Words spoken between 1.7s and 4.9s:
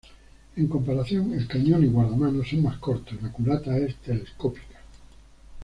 y guardamano son más cortos y la culata es telescópica.